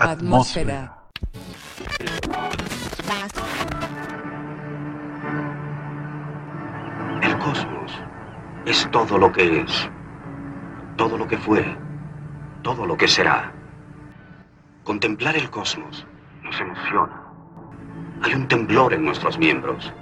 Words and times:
Atmósfera. 0.00 0.96
El 7.22 7.38
cosmos 7.38 7.92
es 8.64 8.90
todo 8.92 9.18
lo 9.18 9.30
que 9.30 9.60
es, 9.60 9.90
todo 10.96 11.18
lo 11.18 11.28
que 11.28 11.36
fue, 11.36 11.76
todo 12.62 12.86
lo 12.86 12.96
que 12.96 13.06
será. 13.06 13.52
Contemplar 14.84 15.36
el 15.36 15.50
cosmos 15.50 16.06
nos 16.42 16.58
emociona. 16.58 17.22
Hay 18.22 18.32
un 18.32 18.48
temblor 18.48 18.94
en 18.94 19.04
nuestros 19.04 19.36
miembros. 19.38 19.92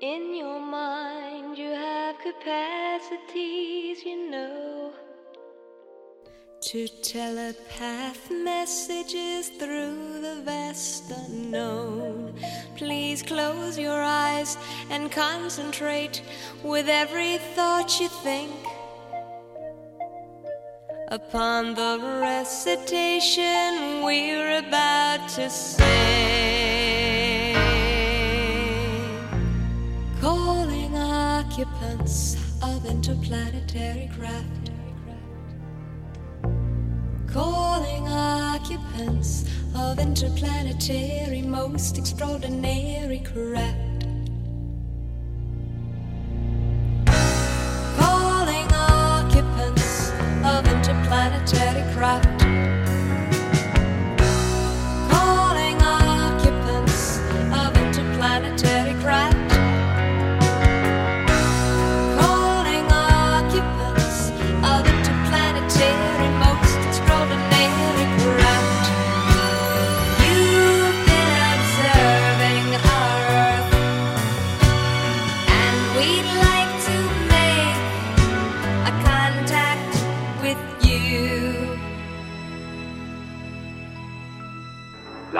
In 0.00 0.36
your 0.36 0.60
mind, 0.60 1.56
you 1.56 1.72
have 1.72 2.16
capacities, 2.18 4.04
you 4.04 4.30
know, 4.30 4.92
to 6.66 6.88
telepath 6.88 8.28
messages 8.28 9.50
through 9.50 10.20
the 10.20 10.42
vast 10.44 11.12
unknown. 11.12 12.34
Please 12.74 13.22
close 13.22 13.78
your 13.78 14.02
eyes 14.02 14.58
and 14.90 15.12
concentrate 15.12 16.22
with 16.64 16.88
every 16.88 17.38
thought 17.54 18.00
you 18.00 18.08
think 18.08 18.50
upon 21.06 21.74
the 21.74 22.00
recitation 22.20 24.02
we're 24.02 24.58
about 24.58 25.28
to 25.28 25.48
sing. 25.48 25.86
Calling 30.20 30.96
occupants 30.96 32.34
of 32.60 32.84
interplanetary 32.86 34.10
craft. 34.18 34.75
Calling 37.36 38.08
occupants 38.08 39.44
of 39.74 39.98
interplanetary 39.98 41.42
most 41.42 41.98
extraordinary 41.98 43.18
craft. 43.18 43.85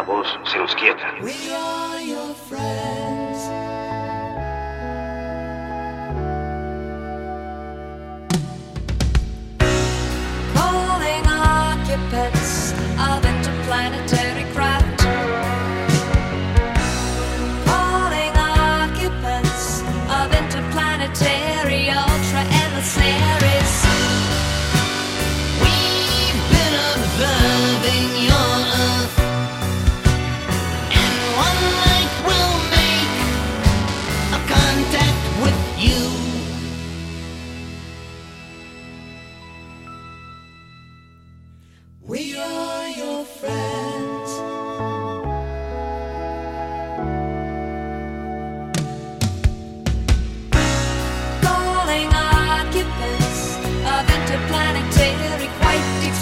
Voz 0.06 0.26
se 0.44 0.58
nos 0.58 0.74
quieta. 0.76 1.16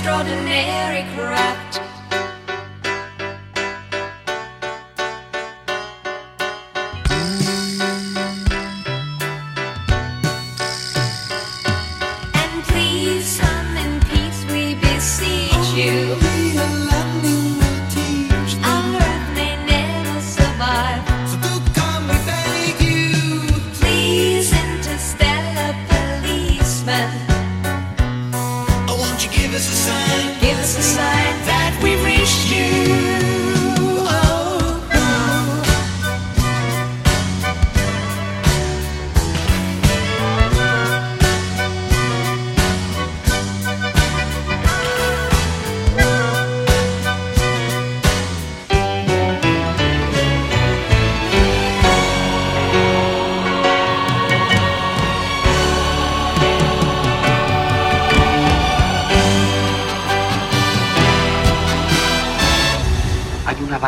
Extraordinary 0.05 1.03
craft. 1.17 1.84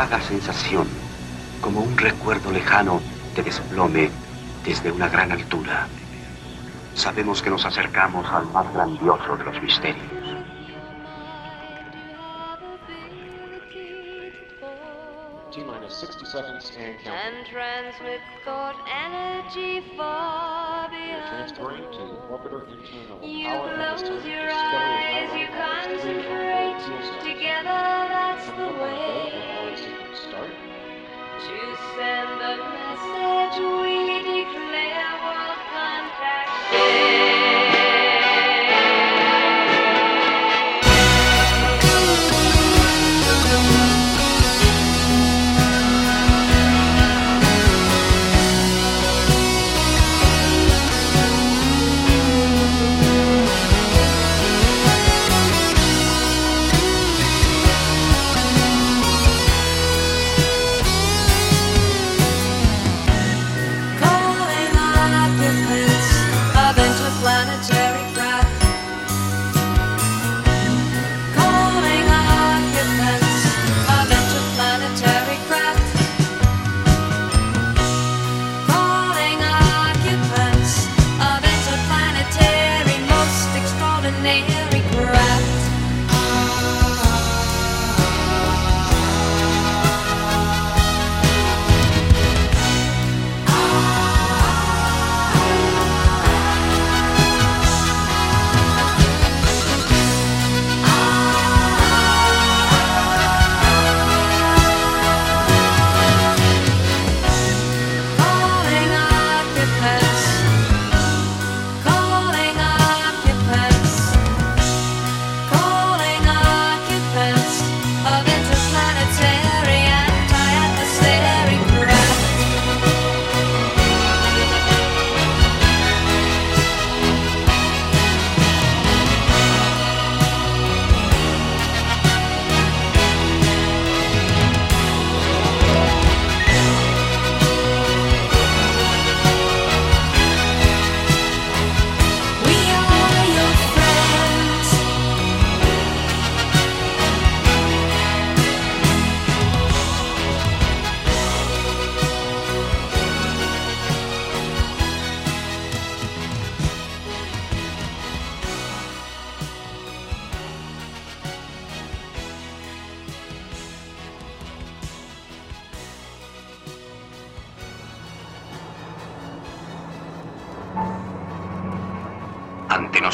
Vaga 0.09 0.23
sensación, 0.23 0.87
como 1.59 1.81
un 1.81 1.97
recuerdo 1.97 2.49
lejano 2.51 3.01
de 3.35 3.43
desplome 3.43 4.09
desde 4.63 4.89
una 4.89 5.09
gran 5.09 5.33
altura. 5.33 5.85
Sabemos 6.95 7.41
que 7.41 7.49
nos 7.49 7.65
acercamos 7.65 8.25
al 8.31 8.45
más 8.47 8.73
grandioso 8.73 9.35
de 9.35 9.43
los 9.43 9.61
misterios. 9.61 10.07
T 15.51 15.63
minus 15.63 15.93
60 15.93 16.25
seconds 16.25 16.71
and 16.77 16.95
counting. 17.03 17.11
and 17.11 17.45
transmit 17.47 18.21
thought 18.45 18.75
energy 18.87 19.81
far 19.97 20.87
We're 20.89 20.97
beyond 20.97 21.23
the 21.23 21.29
transferring 21.29 21.83
to 21.91 21.99
world. 21.99 22.43
orbiter 22.45 22.61
internal 22.69 23.17
You 23.27 23.57
close. 23.75 24.03
Together, 27.23 27.81
that's 28.13 28.45
the 28.51 28.67
way 28.81 29.26
send 31.95 32.41
the 32.41 32.55
message. 32.73 33.57
We 33.81 34.21
declare 34.23 35.11
world 35.23 35.61
contact 35.73 37.26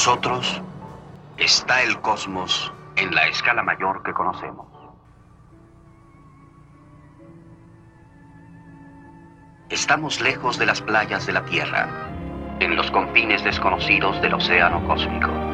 nosotros 0.05 0.61
está 1.38 1.81
el 1.81 2.01
cosmos 2.01 2.73
en 2.97 3.15
la 3.15 3.25
escala 3.27 3.63
mayor 3.63 4.03
que 4.03 4.11
conocemos. 4.11 4.67
Estamos 9.69 10.19
lejos 10.19 10.59
de 10.59 10.65
las 10.65 10.81
playas 10.81 11.25
de 11.25 11.31
la 11.31 11.45
Tierra, 11.45 11.88
en 12.59 12.75
los 12.75 12.91
confines 12.91 13.45
desconocidos 13.45 14.21
del 14.21 14.33
océano 14.33 14.85
cósmico. 14.85 15.52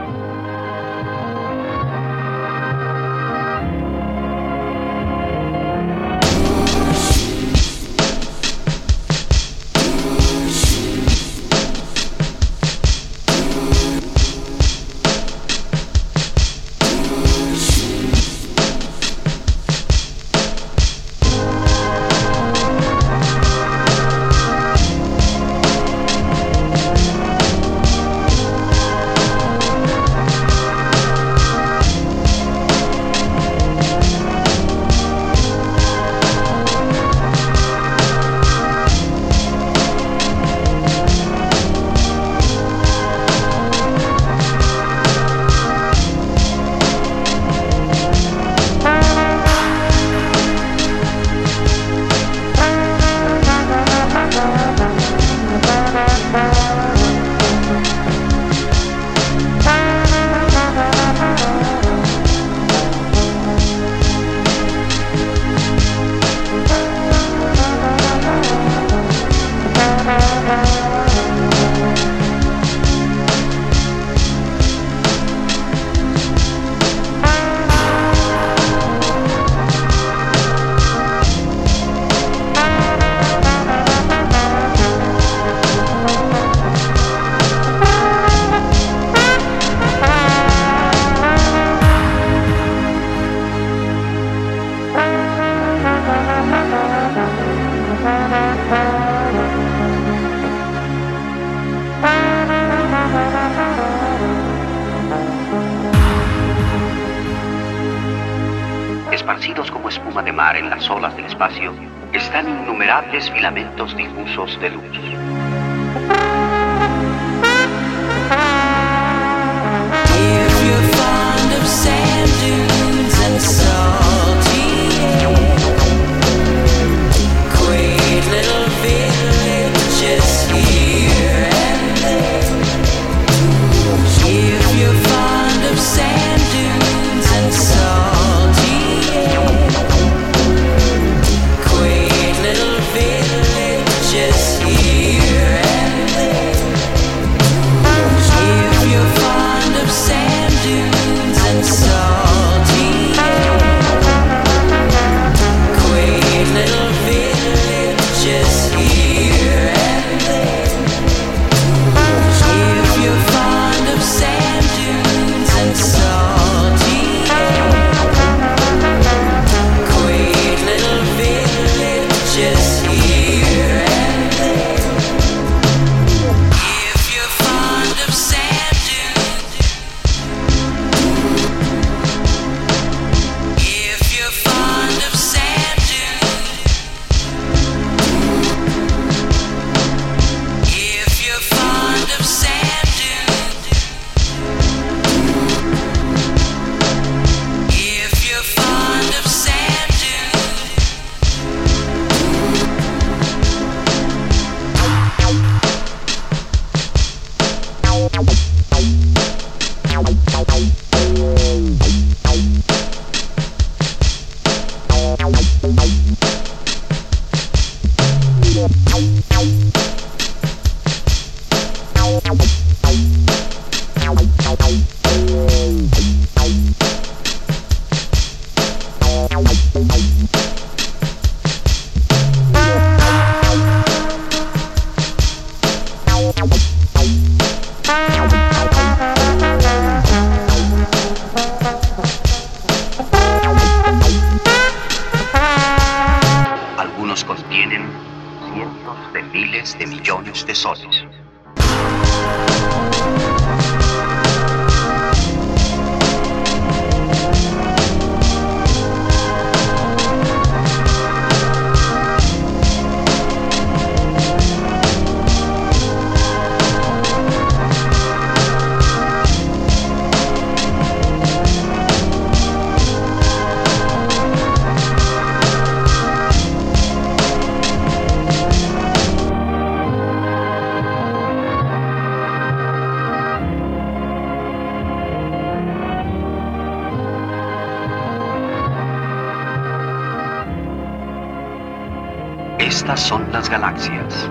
Estas 292.69 292.99
son 292.99 293.31
las 293.31 293.49
galaxias, 293.49 294.29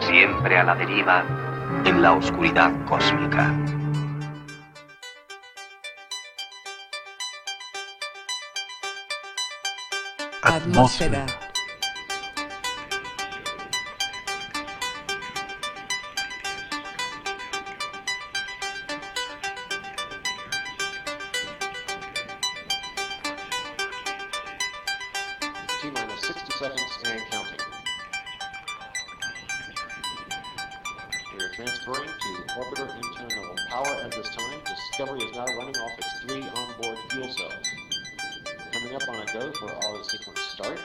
siempre 0.00 0.56
a 0.56 0.64
la 0.64 0.74
deriva 0.74 1.22
en 1.84 2.00
la 2.00 2.14
oscuridad 2.14 2.72
cósmica. 2.86 3.54
Atmósfera. 10.42 11.26
where 39.60 39.74
all 39.84 39.96
the 39.96 40.04
sequence 40.04 40.40
start. 40.40 40.78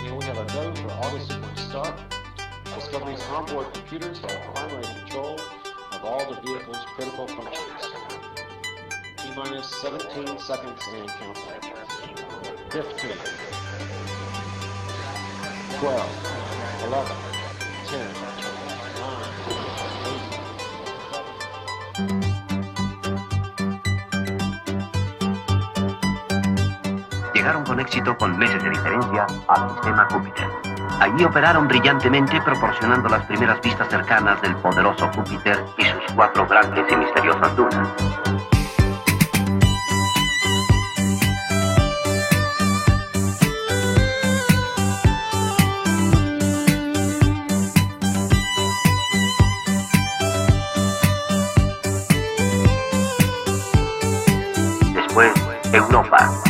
Here 0.00 0.14
we 0.14 0.24
have 0.24 0.38
a 0.38 0.44
go 0.52 0.74
for 0.74 0.90
all 0.92 1.10
the 1.10 1.60
start. 1.60 2.19
Discovery's 2.90 3.22
onboard 3.28 3.72
computers 3.72 4.18
have 4.18 4.52
primary 4.52 4.82
control 4.82 5.38
of 5.92 6.04
all 6.04 6.28
the 6.28 6.40
vehicle's 6.40 6.84
critical 6.96 7.28
functions. 7.28 7.86
T 9.16 9.30
minus 9.36 9.70
17 9.80 10.40
seconds 10.40 10.82
and 10.92 11.08
counting. 11.08 11.44
15, 12.70 13.14
12, 15.78 16.02
11, 16.82 17.14
10, 17.90 18.10
9, 18.98 19.30
8, 27.28 27.34
Llegaron 27.36 27.62
con 27.64 27.78
éxito 27.78 28.18
con 28.18 28.36
meses 28.36 28.60
de 28.64 28.70
diferencia 28.70 29.26
al 29.46 29.70
sistema 29.74 30.08
Júpiter. 30.10 30.69
Allí 30.98 31.24
operaron 31.24 31.68
brillantemente 31.68 32.40
proporcionando 32.40 33.08
las 33.08 33.24
primeras 33.26 33.60
vistas 33.60 33.88
cercanas 33.88 34.40
del 34.42 34.56
poderoso 34.56 35.08
Júpiter 35.14 35.64
y 35.78 35.84
sus 35.84 36.12
cuatro 36.14 36.46
grandes 36.46 36.90
y 36.90 36.96
misteriosas 36.96 37.56
lunas. 37.56 37.88
Después, 54.94 55.32
Europa. 55.72 56.49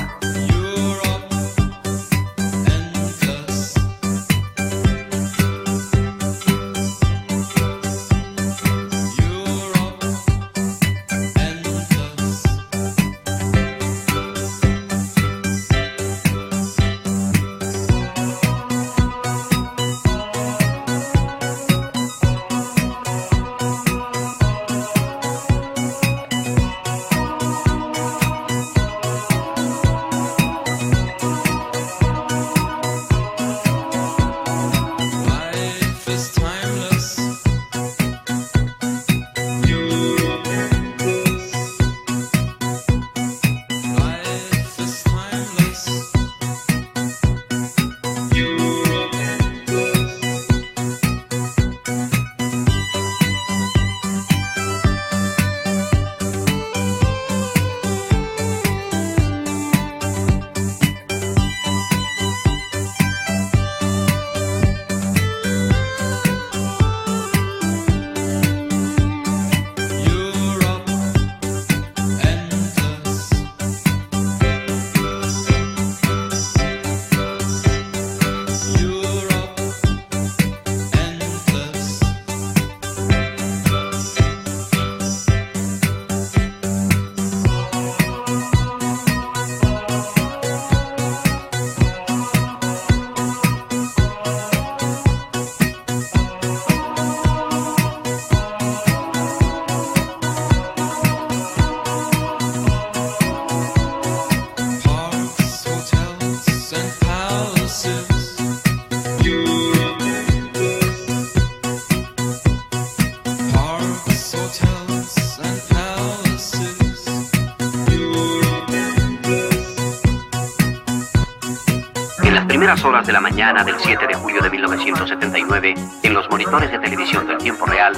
De 123.07 123.13
la 123.13 123.21
mañana 123.21 123.65
del 123.65 123.77
7 123.79 124.07
de 124.07 124.15
julio 124.15 124.43
de 124.43 124.51
1979, 124.51 125.75
en 126.03 126.15
los 126.15 126.29
monitores 126.29 126.71
de 126.71 126.79
televisión 126.79 127.27
del 127.27 127.39
tiempo 127.39 127.65
real, 127.65 127.95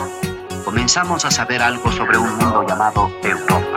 comenzamos 0.65 1.25
a 1.25 1.31
saber 1.31 1.63
algo 1.63 1.91
sobre 1.91 2.19
un 2.19 2.37
mundo 2.37 2.65
llamado 2.67 3.11
Europa. 3.23 3.72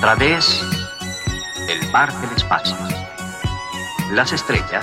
A 0.00 0.14
través 0.16 0.64
del 1.66 1.92
mar 1.92 2.10
del 2.22 2.34
espacio. 2.34 2.74
Las 4.12 4.32
estrellas 4.32 4.82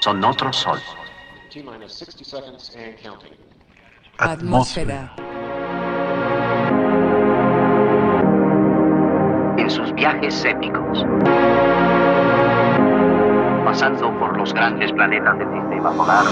son 0.00 0.24
otro 0.24 0.50
sol. 0.54 0.80
T 1.52 1.62
minus 1.62 1.92
60 1.92 2.24
seconds 2.24 2.74
and 2.74 2.96
counting. 3.02 3.34
Atmósfera. 4.16 5.14
En 9.58 9.70
sus 9.70 9.92
viajes 9.92 10.42
épicos, 10.46 11.04
pasando 13.66 14.18
por 14.18 14.34
los 14.38 14.54
grandes 14.54 14.90
planetas 14.92 15.38
del 15.38 15.48
sistema 15.60 15.94
solar, 15.94 16.24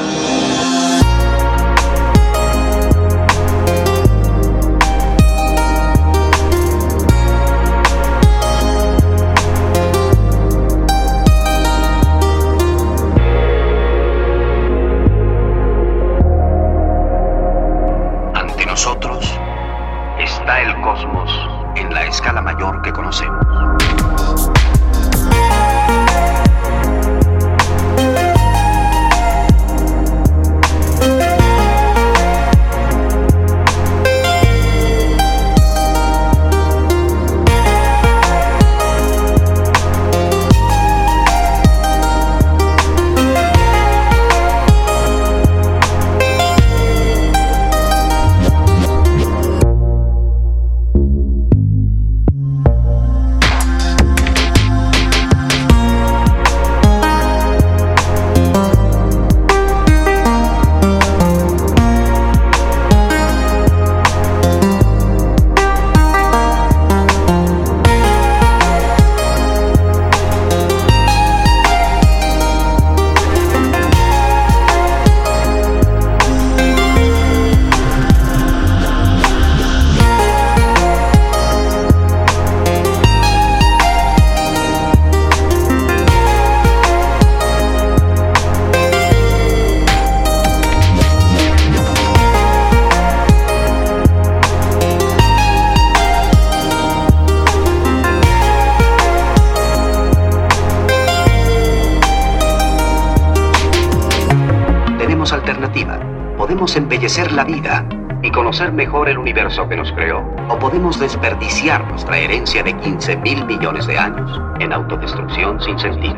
la 107.36 107.44
vida 107.44 107.84
y 108.22 108.30
conocer 108.32 108.72
mejor 108.72 109.10
el 109.10 109.18
universo 109.18 109.68
que 109.68 109.76
nos 109.76 109.92
creó. 109.92 110.24
O 110.48 110.58
podemos 110.58 110.98
desperdiciar 110.98 111.86
nuestra 111.86 112.16
herencia 112.16 112.62
de 112.62 112.74
15 112.78 113.16
mil 113.18 113.44
millones 113.44 113.86
de 113.86 113.98
años 113.98 114.40
en 114.58 114.72
autodestrucción 114.72 115.60
sin 115.60 115.78
sentido. 115.78 116.16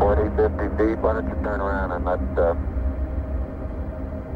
40, 0.00 0.36
50 0.36 0.76
feet, 0.76 0.98
why 1.00 1.12
don't 1.14 1.28
you 1.28 1.36
turn 1.44 1.60
around 1.60 1.92
and 1.92 2.04
let, 2.04 2.18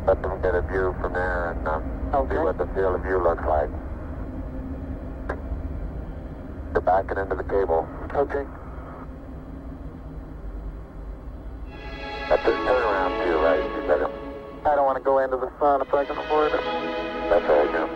let 0.07 0.23
them 0.23 0.41
get 0.41 0.55
a 0.55 0.63
view 0.63 0.95
from 1.01 1.13
there 1.13 1.51
and 1.51 2.31
see 2.31 2.39
what 2.39 2.57
the 2.57 2.67
field 2.75 2.95
of 2.95 3.03
view 3.03 3.19
looks 3.21 3.43
like. 3.49 3.69
Go 6.73 6.81
back 6.81 7.11
and 7.11 7.19
into 7.19 7.35
the 7.35 7.43
cable. 7.43 7.85
Okay. 8.15 8.47
To 14.99 15.05
go 15.05 15.19
into 15.19 15.37
the 15.37 15.51
sun 15.61 15.81
if 15.81 15.95
I 15.95 16.05
can. 16.05 16.17
That's 16.17 17.47
all 17.47 17.55
right, 17.55 17.71
Jim. 17.71 17.89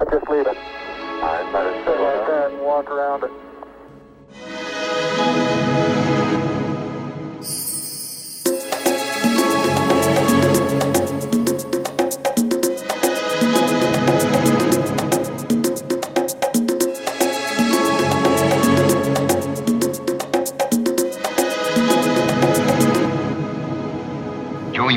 I'll 0.00 0.10
just 0.10 0.28
leave 0.30 0.46
it. 0.46 0.56
All 0.56 1.32
right, 1.32 1.52
let 1.54 1.66
it 1.72 1.84
sit 1.86 2.00
like 2.00 2.26
that 2.28 2.50
and 2.52 2.60
walk 2.60 2.90
around 2.90 3.24
it. 3.24 3.45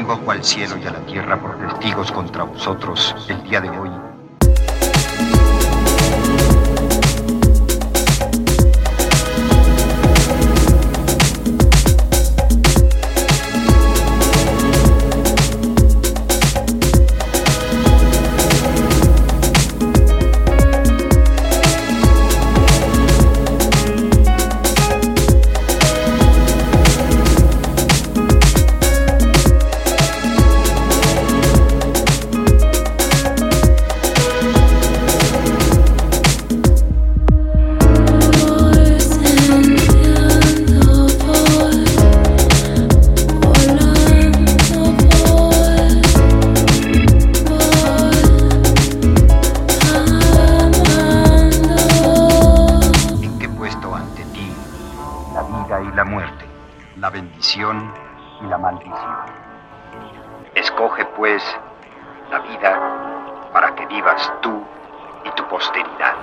Invoco 0.10 0.32
al 0.32 0.44
cielo 0.44 0.76
y 0.84 0.88
a 0.88 0.92
la 0.92 1.06
tierra 1.06 1.40
por 1.40 1.56
testigos 1.60 2.12
contra 2.12 2.44
vosotros 2.44 3.16
el 3.28 3.44
día 3.44 3.62
de 3.62 3.70
hoy. 3.70 3.99
Escoge 60.80 61.04
pues 61.18 61.44
la 62.32 62.40
vida 62.40 62.80
para 63.52 63.76
que 63.76 63.86
vivas 63.88 64.32
tú 64.40 64.64
y 65.26 65.32
tu 65.32 65.46
posteridad. 65.50 66.16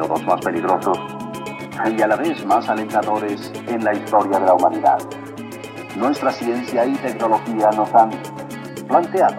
Periodos 0.00 0.24
más 0.24 0.40
peligrosos 0.40 0.98
y 1.94 2.00
a 2.00 2.06
la 2.06 2.16
vez 2.16 2.46
más 2.46 2.66
alentadores 2.70 3.52
en 3.66 3.84
la 3.84 3.92
historia 3.92 4.38
de 4.38 4.46
la 4.46 4.54
humanidad. 4.54 4.98
Nuestra 5.96 6.32
ciencia 6.32 6.86
y 6.86 6.94
tecnología 6.94 7.70
nos 7.76 7.94
han 7.94 8.10
planteado 8.88 9.36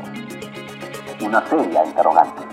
una 1.25 1.43
seria 1.47 1.83
interrogante. 1.83 2.43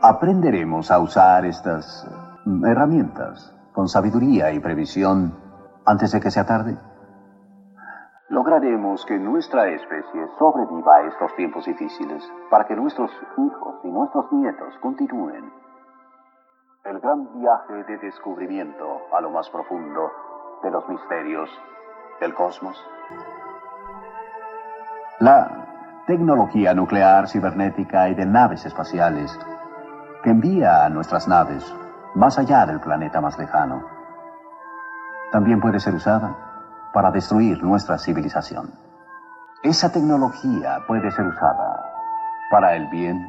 Aprenderemos 0.00 0.92
a 0.92 1.00
usar 1.00 1.44
estas 1.44 2.06
herramientas 2.64 3.52
con 3.72 3.88
sabiduría 3.88 4.52
y 4.52 4.60
previsión 4.60 5.36
antes 5.84 6.12
de 6.12 6.20
que 6.20 6.30
sea 6.30 6.46
tarde. 6.46 6.78
Lograremos 8.30 9.06
que 9.06 9.18
nuestra 9.18 9.68
especie 9.68 10.28
sobreviva 10.38 10.96
a 10.96 11.06
estos 11.06 11.34
tiempos 11.34 11.64
difíciles 11.64 12.30
para 12.50 12.66
que 12.66 12.76
nuestros 12.76 13.10
hijos 13.38 13.76
y 13.84 13.88
nuestros 13.88 14.30
nietos 14.32 14.74
continúen 14.82 15.50
el 16.84 17.00
gran 17.00 17.32
viaje 17.40 17.84
de 17.84 17.98
descubrimiento 17.98 18.84
a 19.12 19.20
lo 19.22 19.30
más 19.30 19.48
profundo 19.48 20.10
de 20.62 20.70
los 20.70 20.86
misterios 20.88 21.50
del 22.20 22.34
cosmos. 22.34 22.76
La 25.20 26.02
tecnología 26.06 26.74
nuclear, 26.74 27.28
cibernética 27.28 28.10
y 28.10 28.14
de 28.14 28.26
naves 28.26 28.64
espaciales 28.66 29.38
que 30.22 30.30
envía 30.30 30.84
a 30.84 30.90
nuestras 30.90 31.28
naves 31.28 31.74
más 32.14 32.38
allá 32.38 32.66
del 32.66 32.80
planeta 32.80 33.20
más 33.20 33.38
lejano 33.38 33.84
también 35.30 35.60
puede 35.60 35.78
ser 35.80 35.94
usada 35.94 36.47
para 36.98 37.12
destruir 37.12 37.62
nuestra 37.62 37.96
civilización. 37.96 38.72
Esa 39.62 39.92
tecnología 39.92 40.82
puede 40.88 41.12
ser 41.12 41.28
usada 41.28 41.84
para 42.50 42.74
el 42.74 42.88
bien 42.88 43.24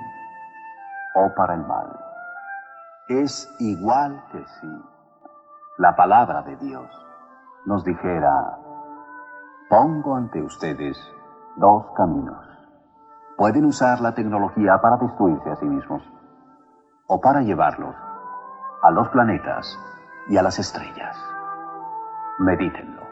o 1.14 1.32
para 1.36 1.54
el 1.54 1.62
mal. 1.68 1.88
Es 3.10 3.48
igual 3.60 4.24
que 4.32 4.44
si 4.44 4.68
la 5.78 5.96
palabra 5.96 6.42
de 6.42 6.56
Dios 6.56 6.90
nos 7.68 7.84
dijera, 7.84 8.58
pongo 9.70 10.16
ante 10.16 10.42
ustedes 10.42 10.98
dos 11.58 11.86
caminos. 11.96 12.44
Pueden 13.38 13.66
usar 13.66 14.02
la 14.02 14.16
tecnología 14.16 14.80
para 14.82 14.98
destruirse 14.98 15.48
a 15.48 15.56
sí 15.58 15.66
mismos 15.66 16.02
o 17.06 17.22
para 17.22 17.42
llevarlos 17.42 17.94
a 18.82 18.90
los 18.90 19.08
planetas 19.10 19.78
y 20.28 20.38
a 20.38 20.42
las 20.42 20.58
estrellas. 20.58 21.16
Medítenlo. 22.40 23.09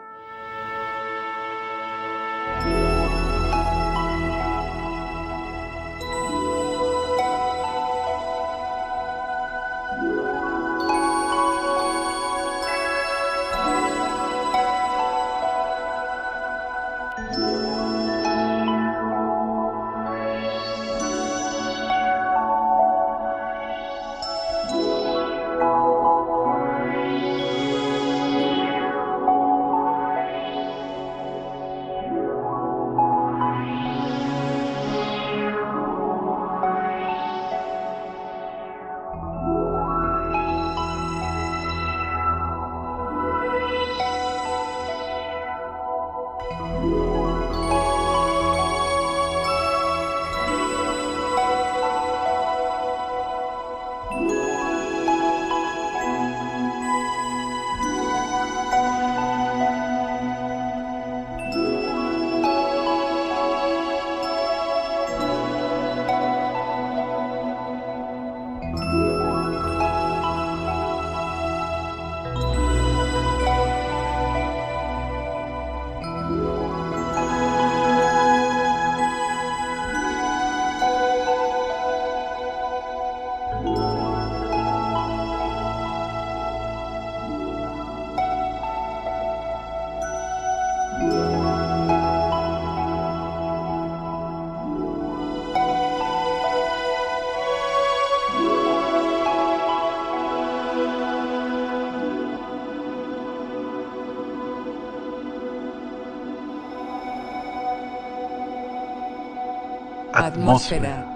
Atmósfera. 110.28 111.07